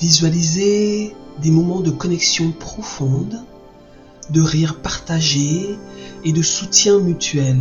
Visualisez 0.00 1.14
des 1.42 1.50
moments 1.50 1.82
de 1.82 1.90
connexion 1.90 2.50
profonde, 2.50 3.44
de 4.30 4.40
rire 4.40 4.80
partagé 4.80 5.76
et 6.24 6.32
de 6.32 6.40
soutien 6.40 6.98
mutuel. 6.98 7.58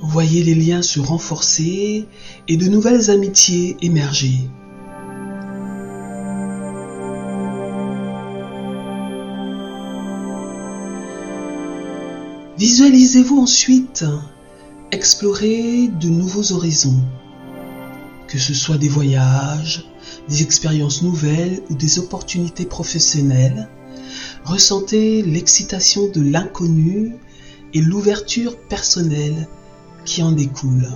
Voyez 0.00 0.42
les 0.42 0.54
liens 0.54 0.80
se 0.80 1.00
renforcer 1.00 2.06
et 2.48 2.56
de 2.56 2.66
nouvelles 2.68 3.10
amitiés 3.10 3.76
émerger. 3.82 4.48
Visualisez-vous 12.56 13.38
ensuite 13.38 14.06
explorer 14.92 15.88
de 15.88 16.08
nouveaux 16.08 16.52
horizons, 16.52 17.04
que 18.26 18.38
ce 18.38 18.54
soit 18.54 18.78
des 18.78 18.88
voyages, 18.88 19.84
des 20.28 20.42
expériences 20.42 21.02
nouvelles 21.02 21.62
ou 21.70 21.74
des 21.74 21.98
opportunités 21.98 22.66
professionnelles. 22.66 23.68
Ressentez 24.44 25.22
l'excitation 25.22 26.08
de 26.08 26.20
l'inconnu 26.20 27.14
et 27.72 27.80
l'ouverture 27.80 28.58
personnelle 28.58 29.46
qui 30.04 30.22
en 30.24 30.32
découle. 30.32 30.88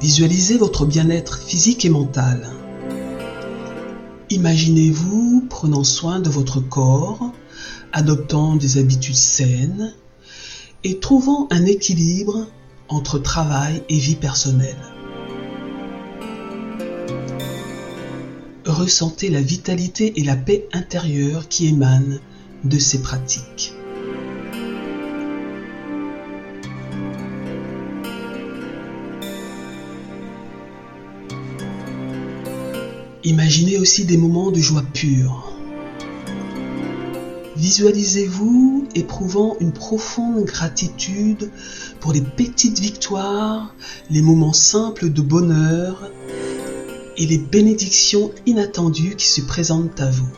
Visualisez 0.00 0.58
votre 0.58 0.84
bien-être 0.84 1.38
physique 1.38 1.84
et 1.84 1.90
mental. 1.90 2.61
Imaginez-vous 4.32 5.46
prenant 5.50 5.84
soin 5.84 6.18
de 6.18 6.30
votre 6.30 6.58
corps, 6.58 7.32
adoptant 7.92 8.56
des 8.56 8.78
habitudes 8.78 9.14
saines 9.14 9.92
et 10.84 11.00
trouvant 11.00 11.48
un 11.50 11.66
équilibre 11.66 12.46
entre 12.88 13.18
travail 13.18 13.82
et 13.90 13.98
vie 13.98 14.16
personnelle. 14.16 14.80
Ressentez 18.64 19.28
la 19.28 19.42
vitalité 19.42 20.18
et 20.18 20.24
la 20.24 20.36
paix 20.36 20.66
intérieure 20.72 21.48
qui 21.48 21.66
émanent 21.66 22.16
de 22.64 22.78
ces 22.78 23.02
pratiques. 23.02 23.74
Imaginez 33.24 33.78
aussi 33.78 34.04
des 34.04 34.16
moments 34.16 34.50
de 34.50 34.58
joie 34.58 34.82
pure. 34.92 35.52
Visualisez-vous 37.54 38.88
éprouvant 38.96 39.56
une 39.60 39.72
profonde 39.72 40.44
gratitude 40.44 41.52
pour 42.00 42.12
les 42.12 42.20
petites 42.20 42.80
victoires, 42.80 43.76
les 44.10 44.22
moments 44.22 44.52
simples 44.52 45.08
de 45.08 45.22
bonheur 45.22 46.10
et 47.16 47.26
les 47.26 47.38
bénédictions 47.38 48.32
inattendues 48.44 49.14
qui 49.14 49.28
se 49.28 49.40
présentent 49.40 50.00
à 50.00 50.10
vous. 50.10 50.28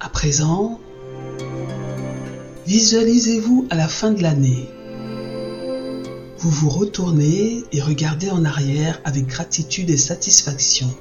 À 0.00 0.10
présent, 0.10 0.78
visualisez-vous 2.66 3.66
à 3.70 3.76
la 3.76 3.88
fin 3.88 4.12
de 4.12 4.22
l'année 4.22 4.68
vous 6.44 6.50
vous 6.50 6.68
retournez 6.68 7.64
et 7.72 7.80
regardez 7.80 8.28
en 8.28 8.44
arrière 8.44 9.00
avec 9.04 9.26
gratitude 9.26 9.88
et 9.88 9.96
satisfaction. 9.96 10.94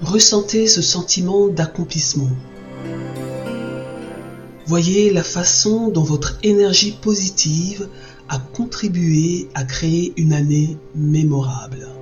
Ressentez 0.00 0.68
ce 0.68 0.80
sentiment 0.80 1.48
d'accomplissement. 1.48 2.30
Voyez 4.64 5.12
la 5.12 5.24
façon 5.24 5.88
dont 5.88 6.04
votre 6.04 6.38
énergie 6.44 6.96
positive 7.02 7.88
a 8.28 8.38
contribué 8.38 9.48
à 9.56 9.64
créer 9.64 10.12
une 10.16 10.32
année 10.32 10.76
mémorable. 10.94 11.97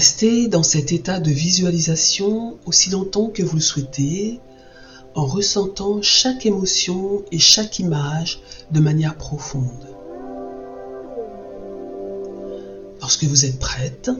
Restez 0.00 0.48
dans 0.48 0.62
cet 0.62 0.92
état 0.92 1.20
de 1.20 1.30
visualisation 1.30 2.56
aussi 2.64 2.88
longtemps 2.88 3.28
que 3.28 3.42
vous 3.42 3.56
le 3.56 3.60
souhaitez, 3.60 4.40
en 5.14 5.26
ressentant 5.26 6.00
chaque 6.00 6.46
émotion 6.46 7.22
et 7.30 7.38
chaque 7.38 7.80
image 7.80 8.40
de 8.70 8.80
manière 8.80 9.18
profonde. 9.18 9.94
Lorsque 13.02 13.24
vous 13.24 13.44
êtes 13.44 13.58
prête, 13.58 14.10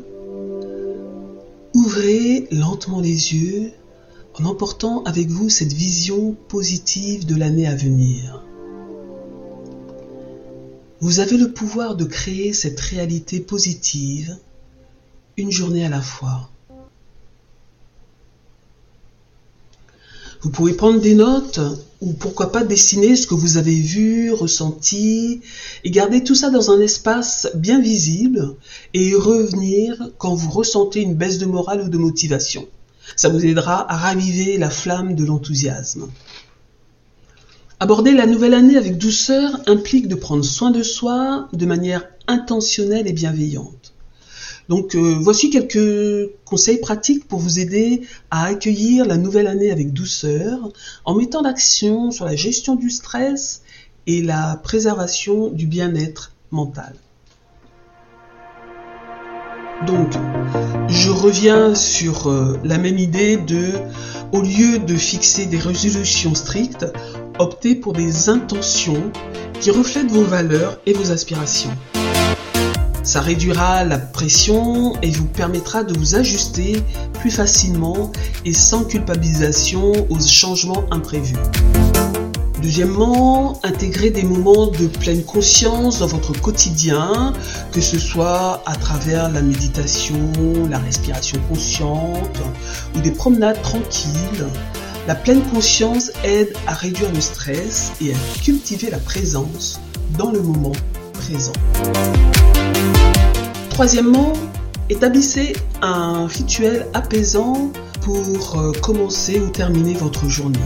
ouvrez 1.73 2.47
lentement 2.51 3.01
les 3.01 3.33
yeux 3.33 3.73
en 4.39 4.45
emportant 4.45 5.03
avec 5.05 5.31
vous 5.31 5.49
cette 5.49 5.73
vision 5.73 6.37
positive 6.49 7.25
de 7.25 7.37
l'année 7.37 7.67
à 7.67 7.75
venir. 7.75 8.45
Vous 11.01 11.21
avez 11.21 11.39
le 11.39 11.55
pouvoir 11.55 11.97
de 11.97 12.05
créer 12.05 12.53
cette 12.53 12.81
réalité 12.81 13.41
positive 13.41 14.37
une 15.37 15.51
journée 15.51 15.85
à 15.85 15.89
la 15.89 16.01
fois. 16.01 16.51
Vous 20.43 20.51
pouvez 20.51 20.73
prendre 20.73 21.01
des 21.01 21.15
notes 21.15 21.61
ou 22.01 22.15
pourquoi 22.15 22.51
pas 22.51 22.65
dessiner 22.65 23.15
ce 23.15 23.27
que 23.27 23.35
vous 23.35 23.59
avez 23.59 23.79
vu, 23.79 24.33
ressenti 24.33 25.43
et 25.85 25.91
garder 25.91 26.25
tout 26.25 26.35
ça 26.35 26.49
dans 26.49 26.71
un 26.71 26.81
espace 26.81 27.51
bien 27.55 27.81
visible 27.81 28.55
et 28.95 29.15
revenir 29.15 30.11
quand 30.17 30.35
vous 30.35 30.51
ressentez 30.51 31.03
une 31.03 31.15
baisse 31.15 31.39
de 31.39 31.45
morale 31.45 31.83
ou 31.83 31.89
de 31.91 31.99
motivation. 31.99 32.67
Ça 33.17 33.29
vous 33.29 33.45
aidera 33.45 33.91
à 33.93 33.97
raviver 33.97 34.57
la 34.57 34.71
flamme 34.71 35.15
de 35.15 35.25
l'enthousiasme. 35.25 36.09
Aborder 37.83 38.13
la 38.13 38.27
nouvelle 38.27 38.55
année 38.55 38.77
avec 38.77 38.99
douceur 38.99 39.61
implique 39.67 40.09
de 40.09 40.15
prendre 40.15 40.45
soin 40.45 40.71
de 40.71 40.83
soi 40.83 41.49
de 41.53 41.67
manière 41.67 42.07
intentionnelle 42.29 43.07
et 43.07 43.13
bienveillante. 43.13 43.80
Donc 44.71 44.95
euh, 44.95 45.17
voici 45.21 45.51
quelques 45.51 46.31
conseils 46.45 46.79
pratiques 46.79 47.27
pour 47.27 47.41
vous 47.41 47.59
aider 47.59 48.03
à 48.31 48.45
accueillir 48.45 49.05
la 49.05 49.17
nouvelle 49.17 49.49
année 49.49 49.73
avec 49.73 49.93
douceur 49.93 50.71
en 51.05 51.17
mettant 51.17 51.43
l'action 51.43 52.13
sur 52.13 52.25
la 52.25 52.37
gestion 52.37 52.77
du 52.77 52.89
stress 52.89 53.63
et 54.07 54.23
la 54.23 54.61
préservation 54.63 55.49
du 55.49 55.67
bien-être 55.67 56.33
mental. 56.53 56.95
Donc, 59.89 60.13
je 60.89 61.11
reviens 61.11 61.75
sur 61.75 62.29
euh, 62.29 62.57
la 62.63 62.79
même 62.79 62.99
idée 62.99 63.39
de, 63.39 63.73
au 64.31 64.41
lieu 64.41 64.79
de 64.79 64.95
fixer 64.95 65.47
des 65.47 65.59
résolutions 65.59 66.35
strictes, 66.37 66.87
optez 67.41 67.75
pour 67.75 67.95
des 67.95 68.29
intentions 68.29 69.11
qui 69.61 69.71
reflètent 69.71 70.11
vos 70.11 70.23
valeurs 70.23 70.79
et 70.87 70.93
vos 70.93 71.11
aspirations. 71.11 71.71
Ça 73.03 73.21
réduira 73.21 73.85
la 73.85 73.99
pression 73.99 74.95
et 75.03 75.11
vous 75.11 75.27
permettra 75.27 75.85
de 75.85 75.99
vous 75.99 76.15
ajuster 76.15 76.83
plus 77.15 77.31
facilement 77.31 78.13
et 78.45 78.53
sans 78.53 78.85
culpabilisation 78.85 79.93
aux 80.11 80.21
changements 80.21 80.85
imprévus. 80.91 81.37
Deuxièmement, 82.63 83.59
intégrer 83.65 84.11
des 84.11 84.23
moments 84.23 84.67
de 84.67 84.87
pleine 84.87 85.25
conscience 85.25 86.01
dans 86.01 86.07
votre 86.07 86.39
quotidien, 86.39 87.33
que 87.73 87.81
ce 87.81 87.99
soit 87.99 88.63
à 88.67 88.77
travers 88.77 89.31
la 89.31 89.41
méditation, 89.41 90.19
la 90.69 90.79
respiration 90.79 91.41
consciente 91.49 92.39
ou 92.95 93.01
des 93.01 93.13
promenades 93.13 93.61
tranquilles. 93.63 94.47
La 95.09 95.15
pleine 95.15 95.43
conscience 95.45 96.13
aide 96.23 96.53
à 96.67 96.75
réduire 96.75 97.11
le 97.13 97.21
stress 97.23 97.93
et 98.03 98.13
à 98.13 98.17
cultiver 98.43 98.91
la 98.91 98.99
présence 98.99 99.81
dans 100.19 100.31
le 100.31 100.43
moment 100.43 100.73
présent. 101.15 101.53
Troisièmement, 103.81 104.35
établissez 104.91 105.55
un 105.81 106.27
rituel 106.27 106.87
apaisant 106.93 107.73
pour 108.03 108.61
euh, 108.61 108.73
commencer 108.83 109.41
ou 109.41 109.49
terminer 109.49 109.95
votre 109.95 110.29
journée. 110.29 110.59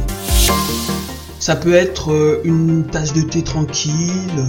Ça 1.38 1.54
peut 1.54 1.74
être 1.74 2.10
euh, 2.10 2.40
une 2.42 2.84
tasse 2.84 3.12
de 3.12 3.20
thé 3.22 3.44
tranquille, 3.44 4.44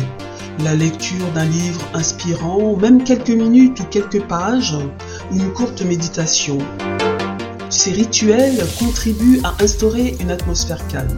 la 0.63 0.73
lecture 0.73 1.27
d'un 1.35 1.45
livre 1.45 1.79
inspirant, 1.93 2.75
même 2.75 3.03
quelques 3.03 3.29
minutes 3.29 3.81
ou 3.81 3.83
quelques 3.83 4.23
pages, 4.23 4.75
une 5.31 5.53
courte 5.53 5.83
méditation. 5.83 6.57
Ces 7.69 7.91
rituels 7.91 8.65
contribuent 8.79 9.41
à 9.43 9.53
instaurer 9.63 10.17
une 10.19 10.31
atmosphère 10.31 10.87
calme. 10.87 11.15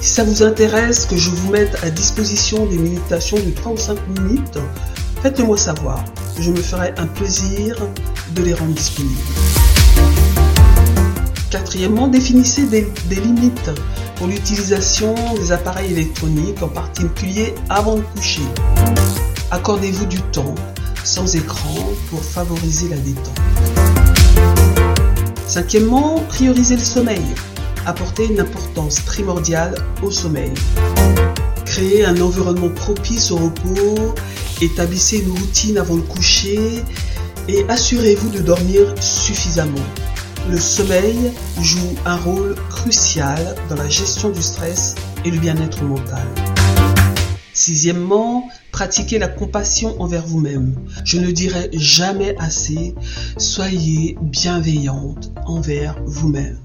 Si 0.00 0.10
ça 0.14 0.24
vous 0.24 0.42
intéresse 0.42 1.06
que 1.06 1.16
je 1.16 1.30
vous 1.30 1.52
mette 1.52 1.78
à 1.84 1.90
disposition 1.90 2.66
des 2.66 2.78
méditations 2.78 3.36
de 3.36 3.50
3 3.50 3.72
ou 3.74 3.76
5 3.76 3.98
minutes, 4.18 4.58
Faites-le 5.22 5.44
moi 5.44 5.56
savoir. 5.56 6.04
Je 6.40 6.50
me 6.50 6.60
ferai 6.60 6.92
un 6.96 7.06
plaisir 7.06 7.76
de 8.34 8.42
les 8.42 8.54
rendre 8.54 8.74
disponibles. 8.74 9.20
Quatrièmement, 11.48 12.08
définissez 12.08 12.64
des, 12.64 12.90
limites 13.08 13.70
pour 14.16 14.26
l'utilisation 14.26 15.14
des 15.36 15.52
appareils 15.52 15.92
électroniques, 15.92 16.60
en 16.60 16.66
particulier 16.66 17.54
avant 17.68 17.98
de 17.98 18.00
coucher. 18.00 18.42
Accordez-vous 19.52 20.06
du 20.06 20.20
temps 20.32 20.56
sans 21.04 21.36
écran 21.36 21.92
pour 22.10 22.24
favoriser 22.24 22.88
la 22.88 22.96
détente. 22.96 23.40
Cinquièmement, 25.46 26.18
priorisez 26.30 26.74
le 26.74 26.82
sommeil. 26.82 27.22
Apportez 27.86 28.24
une 28.24 28.40
importance 28.40 28.98
primordiale 28.98 29.76
au 30.02 30.10
sommeil. 30.10 30.52
Créez 31.64 32.04
un 32.04 32.20
environnement 32.20 32.70
propice 32.70 33.30
au 33.30 33.36
repos, 33.36 34.14
établissez 34.64 35.18
une 35.18 35.30
routine 35.30 35.78
avant 35.78 35.96
le 35.96 36.02
coucher 36.02 36.82
et 37.48 37.64
assurez-vous 37.68 38.30
de 38.30 38.38
dormir 38.38 38.94
suffisamment. 39.00 39.84
Le 40.50 40.58
sommeil 40.58 41.32
joue 41.60 41.94
un 42.04 42.16
rôle 42.16 42.54
crucial 42.68 43.56
dans 43.68 43.76
la 43.76 43.88
gestion 43.88 44.30
du 44.30 44.42
stress 44.42 44.94
et 45.24 45.30
le 45.30 45.38
bien-être 45.38 45.82
mental. 45.82 46.26
Sixièmement, 47.52 48.48
pratiquez 48.70 49.18
la 49.18 49.28
compassion 49.28 50.00
envers 50.00 50.26
vous-même. 50.26 50.74
Je 51.04 51.18
ne 51.18 51.30
dirai 51.30 51.70
jamais 51.72 52.34
assez, 52.38 52.94
soyez 53.38 54.16
bienveillante 54.20 55.32
envers 55.44 55.96
vous-même. 56.06 56.58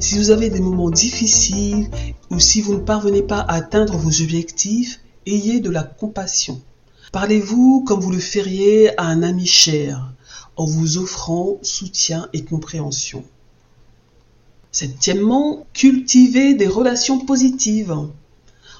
Si 0.00 0.18
vous 0.18 0.30
avez 0.30 0.50
des 0.50 0.60
moments 0.60 0.90
difficiles 0.90 1.88
ou 2.30 2.40
si 2.40 2.60
vous 2.60 2.74
ne 2.74 2.80
parvenez 2.80 3.22
pas 3.22 3.40
à 3.40 3.54
atteindre 3.54 3.96
vos 3.96 4.22
objectifs, 4.22 5.00
ayez 5.26 5.60
de 5.60 5.70
la 5.70 5.82
compassion. 5.82 6.60
Parlez-vous 7.12 7.84
comme 7.86 8.00
vous 8.00 8.10
le 8.10 8.18
feriez 8.18 8.98
à 9.00 9.04
un 9.04 9.22
ami 9.22 9.46
cher, 9.46 10.12
en 10.56 10.66
vous 10.66 10.98
offrant 10.98 11.58
soutien 11.62 12.28
et 12.34 12.44
compréhension. 12.44 13.24
Septièmement, 14.72 15.66
cultivez 15.72 16.52
des 16.52 16.66
relations 16.66 17.18
positives. 17.24 17.96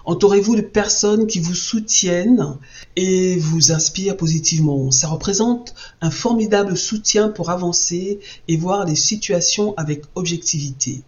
Entourez-vous 0.04 0.56
de 0.56 0.60
personnes 0.60 1.26
qui 1.26 1.38
vous 1.38 1.54
soutiennent 1.54 2.58
et 2.96 3.36
vous 3.38 3.72
inspirent 3.72 4.16
positivement. 4.16 4.90
Ça 4.90 5.08
représente 5.08 5.74
un 6.02 6.10
formidable 6.10 6.76
soutien 6.76 7.30
pour 7.30 7.48
avancer 7.48 8.20
et 8.46 8.56
voir 8.58 8.84
les 8.84 8.94
situations 8.94 9.72
avec 9.78 10.04
objectivité. 10.14 11.02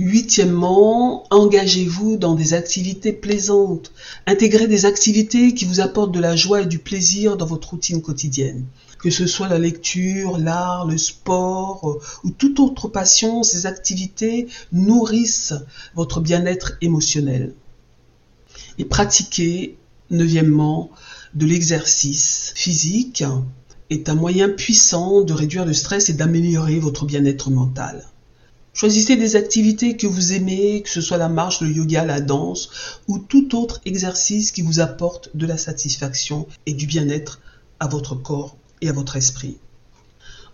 Huitièmement, 0.00 1.26
engagez-vous 1.30 2.16
dans 2.16 2.34
des 2.34 2.54
activités 2.54 3.12
plaisantes. 3.12 3.92
Intégrez 4.26 4.66
des 4.66 4.86
activités 4.86 5.52
qui 5.52 5.66
vous 5.66 5.80
apportent 5.80 6.14
de 6.14 6.20
la 6.20 6.36
joie 6.36 6.62
et 6.62 6.66
du 6.66 6.78
plaisir 6.78 7.36
dans 7.36 7.44
votre 7.44 7.72
routine 7.72 8.00
quotidienne. 8.00 8.64
Que 8.98 9.10
ce 9.10 9.26
soit 9.26 9.48
la 9.48 9.58
lecture, 9.58 10.38
l'art, 10.38 10.86
le 10.86 10.96
sport 10.96 11.86
euh, 11.86 12.00
ou 12.24 12.30
toute 12.30 12.60
autre 12.60 12.88
passion, 12.88 13.42
ces 13.42 13.66
activités 13.66 14.46
nourrissent 14.72 15.52
votre 15.94 16.22
bien-être 16.22 16.78
émotionnel. 16.80 17.52
Et 18.78 18.86
pratiquez, 18.86 19.76
neuvièmement, 20.08 20.92
de 21.34 21.44
l'exercice 21.44 22.54
physique 22.54 23.22
est 23.90 24.08
un 24.08 24.14
moyen 24.14 24.48
puissant 24.48 25.20
de 25.20 25.34
réduire 25.34 25.66
le 25.66 25.74
stress 25.74 26.08
et 26.08 26.14
d'améliorer 26.14 26.78
votre 26.78 27.04
bien-être 27.04 27.50
mental. 27.50 28.06
Choisissez 28.72 29.16
des 29.16 29.34
activités 29.34 29.96
que 29.96 30.06
vous 30.06 30.32
aimez, 30.32 30.82
que 30.82 30.90
ce 30.90 31.00
soit 31.00 31.18
la 31.18 31.28
marche, 31.28 31.60
le 31.60 31.70
yoga, 31.70 32.04
la 32.04 32.20
danse 32.20 32.70
ou 33.08 33.18
tout 33.18 33.56
autre 33.56 33.80
exercice 33.84 34.52
qui 34.52 34.62
vous 34.62 34.78
apporte 34.78 35.36
de 35.36 35.44
la 35.44 35.58
satisfaction 35.58 36.46
et 36.66 36.72
du 36.72 36.86
bien-être 36.86 37.40
à 37.80 37.88
votre 37.88 38.14
corps 38.14 38.56
et 38.80 38.88
à 38.88 38.92
votre 38.92 39.16
esprit. 39.16 39.58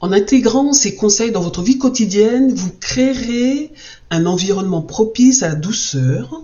En 0.00 0.12
intégrant 0.12 0.72
ces 0.72 0.94
conseils 0.94 1.30
dans 1.30 1.42
votre 1.42 1.62
vie 1.62 1.78
quotidienne, 1.78 2.54
vous 2.54 2.72
créerez 2.80 3.72
un 4.10 4.24
environnement 4.24 4.82
propice 4.82 5.42
à 5.42 5.48
la 5.48 5.54
douceur, 5.54 6.42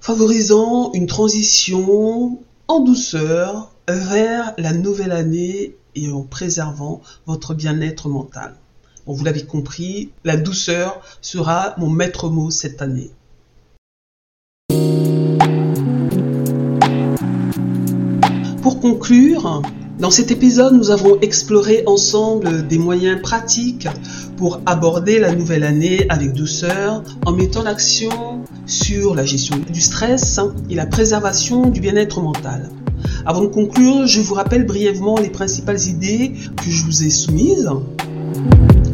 favorisant 0.00 0.92
une 0.92 1.06
transition 1.06 2.38
en 2.68 2.80
douceur 2.80 3.72
vers 3.88 4.54
la 4.58 4.72
nouvelle 4.72 5.12
année 5.12 5.76
et 5.96 6.10
en 6.10 6.22
préservant 6.22 7.00
votre 7.26 7.54
bien-être 7.54 8.08
mental 8.08 8.56
vous 9.06 9.24
l'avez 9.24 9.44
compris, 9.44 10.10
la 10.24 10.36
douceur 10.36 11.00
sera 11.20 11.74
mon 11.78 11.88
maître 11.88 12.28
mot 12.28 12.50
cette 12.50 12.82
année. 12.82 13.10
Pour 18.62 18.80
conclure, 18.80 19.62
dans 19.98 20.10
cet 20.10 20.30
épisode, 20.30 20.72
nous 20.72 20.90
avons 20.90 21.20
exploré 21.20 21.82
ensemble 21.84 22.66
des 22.66 22.78
moyens 22.78 23.20
pratiques 23.20 23.88
pour 24.38 24.62
aborder 24.64 25.18
la 25.18 25.34
nouvelle 25.34 25.62
année 25.62 26.06
avec 26.08 26.32
douceur 26.32 27.02
en 27.26 27.32
mettant 27.32 27.62
l'action 27.62 28.42
sur 28.64 29.14
la 29.14 29.26
gestion 29.26 29.58
du 29.58 29.80
stress 29.82 30.40
et 30.70 30.74
la 30.74 30.86
préservation 30.86 31.68
du 31.68 31.80
bien-être 31.80 32.22
mental. 32.22 32.70
Avant 33.26 33.42
de 33.42 33.48
conclure, 33.48 34.06
je 34.06 34.22
vous 34.22 34.34
rappelle 34.34 34.64
brièvement 34.64 35.18
les 35.18 35.28
principales 35.28 35.80
idées 35.86 36.32
que 36.56 36.70
je 36.70 36.84
vous 36.84 37.04
ai 37.04 37.10
soumises. 37.10 37.68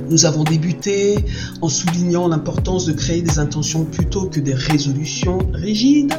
Nous 0.09 0.25
avons 0.25 0.45
débuté 0.45 1.17
en 1.61 1.69
soulignant 1.69 2.29
l'importance 2.29 2.87
de 2.87 2.93
créer 2.93 3.23
des 3.23 3.39
intentions 3.39 3.85
plutôt 3.85 4.27
que 4.27 4.39
des 4.39 4.55
résolutions 4.55 5.39
rigides, 5.53 6.13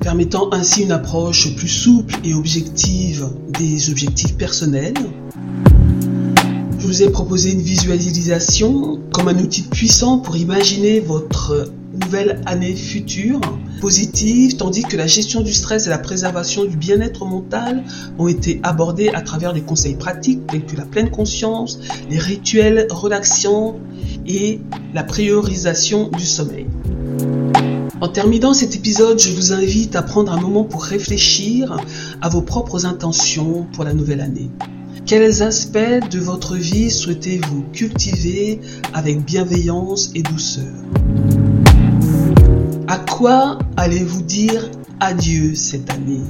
permettant 0.00 0.52
ainsi 0.52 0.82
une 0.82 0.92
approche 0.92 1.54
plus 1.56 1.68
souple 1.68 2.14
et 2.24 2.34
objective 2.34 3.28
des 3.58 3.90
objectifs 3.90 4.36
personnels. 4.36 4.94
Je 6.78 6.86
vous 6.86 7.02
ai 7.02 7.10
proposé 7.10 7.52
une 7.52 7.62
visualisation 7.62 9.00
comme 9.12 9.28
un 9.28 9.38
outil 9.38 9.62
puissant 9.62 10.18
pour 10.18 10.36
imaginer 10.36 11.00
votre 11.00 11.72
nouvelle 12.04 12.40
année 12.46 12.74
future 12.74 13.40
positive, 13.80 14.56
tandis 14.56 14.82
que 14.82 14.96
la 14.96 15.06
gestion 15.06 15.42
du 15.42 15.52
stress 15.52 15.86
et 15.86 15.90
la 15.90 15.98
préservation 15.98 16.64
du 16.64 16.76
bien-être 16.76 17.24
mental 17.24 17.84
ont 18.18 18.28
été 18.28 18.60
abordées 18.62 19.10
à 19.10 19.20
travers 19.20 19.52
des 19.52 19.62
conseils 19.62 19.96
pratiques 19.96 20.46
tels 20.46 20.64
que 20.64 20.76
la 20.76 20.84
pleine 20.84 21.10
conscience, 21.10 21.78
les 22.10 22.18
rituels 22.18 22.86
relaxants 22.90 23.76
et 24.26 24.60
la 24.94 25.04
priorisation 25.04 26.08
du 26.08 26.24
sommeil. 26.24 26.66
En 28.00 28.08
terminant 28.08 28.52
cet 28.52 28.76
épisode, 28.76 29.18
je 29.18 29.32
vous 29.32 29.52
invite 29.52 29.96
à 29.96 30.02
prendre 30.02 30.32
un 30.32 30.40
moment 30.40 30.64
pour 30.64 30.84
réfléchir 30.84 31.76
à 32.20 32.28
vos 32.28 32.42
propres 32.42 32.84
intentions 32.84 33.66
pour 33.72 33.84
la 33.84 33.94
nouvelle 33.94 34.20
année. 34.20 34.50
Quels 35.06 35.42
aspects 35.42 36.10
de 36.10 36.18
votre 36.18 36.56
vie 36.56 36.90
souhaitez-vous 36.90 37.64
cultiver 37.72 38.60
avec 38.92 39.24
bienveillance 39.24 40.10
et 40.14 40.22
douceur? 40.22 40.74
À 42.88 42.98
quoi 42.98 43.58
allez-vous 43.76 44.22
dire 44.22 44.70
adieu 45.00 45.54
cette 45.54 45.90
année? 45.90 46.22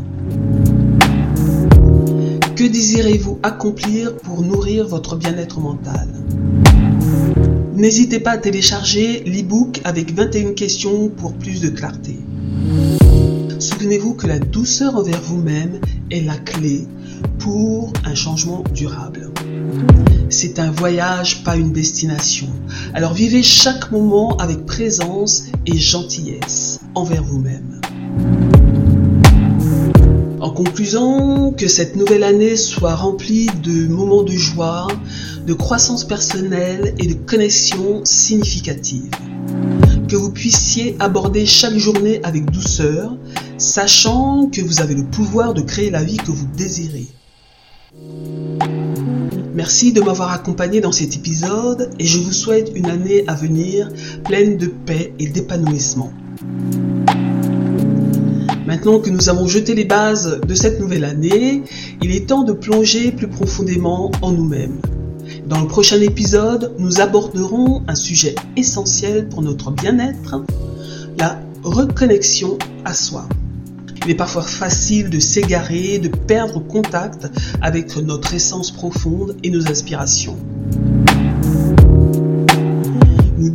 Que 2.56 2.64
désirez-vous 2.64 3.38
accomplir 3.42 4.16
pour 4.16 4.42
nourrir 4.42 4.86
votre 4.86 5.16
bien-être 5.16 5.60
mental? 5.60 6.08
N'hésitez 7.74 8.20
pas 8.20 8.32
à 8.32 8.38
télécharger 8.38 9.22
l'e-book 9.24 9.82
avec 9.84 10.14
21 10.14 10.54
questions 10.54 11.10
pour 11.10 11.34
plus 11.34 11.60
de 11.60 11.68
clarté. 11.68 12.18
Souvenez-vous 13.58 14.14
que 14.14 14.26
la 14.26 14.38
douceur 14.38 14.96
envers 14.96 15.20
vous-même 15.20 15.80
est 16.10 16.22
la 16.22 16.36
clé 16.36 16.86
pour 17.38 17.92
un 18.04 18.14
changement 18.14 18.64
durable. 18.72 19.30
C'est 20.28 20.58
un 20.58 20.72
voyage, 20.72 21.44
pas 21.44 21.56
une 21.56 21.72
destination. 21.72 22.48
Alors 22.94 23.14
vivez 23.14 23.42
chaque 23.42 23.92
moment 23.92 24.36
avec 24.38 24.66
présence 24.66 25.44
et 25.66 25.76
gentillesse 25.76 26.80
envers 26.94 27.22
vous-même. 27.22 27.80
En 30.40 30.50
conclusion, 30.50 31.52
que 31.52 31.68
cette 31.68 31.96
nouvelle 31.96 32.24
année 32.24 32.56
soit 32.56 32.96
remplie 32.96 33.46
de 33.62 33.86
moments 33.86 34.24
de 34.24 34.32
joie, 34.32 34.88
de 35.46 35.54
croissance 35.54 36.04
personnelle 36.04 36.94
et 36.98 37.06
de 37.06 37.14
connexions 37.14 38.00
significatives. 38.04 39.10
Que 40.08 40.16
vous 40.16 40.32
puissiez 40.32 40.96
aborder 40.98 41.46
chaque 41.46 41.76
journée 41.76 42.20
avec 42.24 42.50
douceur, 42.50 43.16
sachant 43.58 44.48
que 44.50 44.60
vous 44.60 44.80
avez 44.80 44.94
le 44.94 45.04
pouvoir 45.04 45.54
de 45.54 45.62
créer 45.62 45.90
la 45.90 46.02
vie 46.02 46.16
que 46.16 46.32
vous 46.32 46.46
désirez. 46.56 47.06
Merci 49.56 49.94
de 49.94 50.02
m'avoir 50.02 50.32
accompagné 50.32 50.82
dans 50.82 50.92
cet 50.92 51.16
épisode 51.16 51.88
et 51.98 52.04
je 52.04 52.18
vous 52.18 52.34
souhaite 52.34 52.72
une 52.74 52.90
année 52.90 53.24
à 53.26 53.32
venir 53.32 53.88
pleine 54.22 54.58
de 54.58 54.66
paix 54.66 55.14
et 55.18 55.28
d'épanouissement. 55.28 56.12
Maintenant 58.66 59.00
que 59.00 59.08
nous 59.08 59.30
avons 59.30 59.46
jeté 59.48 59.74
les 59.74 59.86
bases 59.86 60.42
de 60.46 60.54
cette 60.54 60.78
nouvelle 60.78 61.04
année, 61.04 61.62
il 62.02 62.14
est 62.14 62.28
temps 62.28 62.42
de 62.42 62.52
plonger 62.52 63.12
plus 63.12 63.28
profondément 63.28 64.12
en 64.20 64.30
nous-mêmes. 64.30 64.78
Dans 65.46 65.62
le 65.62 65.66
prochain 65.66 66.02
épisode, 66.02 66.74
nous 66.78 67.00
aborderons 67.00 67.82
un 67.88 67.94
sujet 67.94 68.34
essentiel 68.58 69.26
pour 69.26 69.40
notre 69.40 69.70
bien-être, 69.70 70.44
la 71.18 71.40
reconnexion 71.62 72.58
à 72.84 72.92
soi. 72.92 73.26
Il 74.06 74.12
est 74.12 74.14
parfois 74.14 74.42
facile 74.42 75.10
de 75.10 75.18
s'égarer, 75.18 75.98
de 75.98 76.06
perdre 76.06 76.60
contact 76.60 77.26
avec 77.60 77.96
notre 77.96 78.34
essence 78.34 78.70
profonde 78.70 79.36
et 79.42 79.50
nos 79.50 79.66
aspirations. 79.66 80.36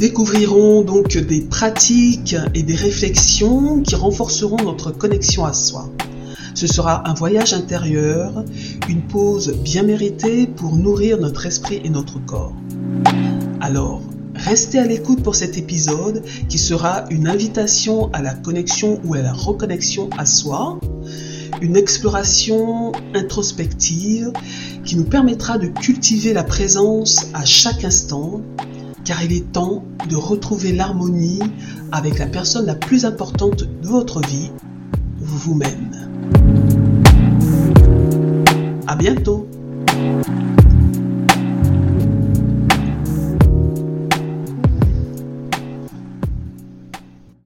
découvrirons 0.02 0.82
donc 0.82 1.16
des 1.16 1.40
pratiques 1.40 2.36
et 2.54 2.64
des 2.64 2.76
réflexions 2.76 3.82
qui 3.82 3.96
renforceront 3.96 4.58
notre 4.58 4.92
connexion 4.92 5.46
à 5.46 5.54
soi. 5.54 5.90
Ce 6.54 6.68
sera 6.68 7.08
un 7.08 7.14
voyage 7.14 7.54
intérieur, 7.54 8.44
une 8.90 9.04
pause 9.04 9.54
bien 9.64 9.84
méritée 9.84 10.48
pour 10.48 10.76
nourrir 10.76 11.18
notre 11.18 11.46
esprit 11.46 11.80
et 11.84 11.90
notre 11.90 12.20
corps. 12.26 12.56
Alors, 13.62 14.02
restez 14.44 14.80
à 14.80 14.86
l'écoute 14.86 15.24
pour 15.24 15.36
cet 15.36 15.58
épisode 15.58 16.24
qui 16.50 16.58
sera 16.58 17.06
une 17.10 17.28
invitation 17.28 18.12
à 18.12 18.22
la 18.22 18.34
connexion 18.34 19.00
ou 19.06 19.14
à 19.14 19.22
la 19.22 19.34
reconnexion 19.34 20.10
à 20.18 20.26
soi, 20.26 20.80
une 21.62 21.78
exploration 21.78 22.92
introspective 23.14 24.32
qui 24.84 24.96
nous 24.96 25.04
permettra 25.04 25.58
de 25.58 25.68
cultiver 25.68 26.34
la 26.34 26.44
présence 26.44 27.28
à 27.34 27.46
chaque 27.46 27.84
instant, 27.84 28.42
car 29.06 29.24
il 29.24 29.34
est 29.34 29.52
temps 29.52 29.84
de 30.10 30.16
retrouver 30.16 30.72
l'harmonie 30.72 31.42
avec 31.92 32.18
la 32.18 32.26
personne 32.26 32.66
la 32.66 32.76
plus 32.76 33.06
importante 33.06 33.64
de 33.64 33.88
votre 33.88 34.22
vie, 34.28 34.52
vous-même. 35.20 35.92
À 38.88 38.96
bientôt 38.96 39.48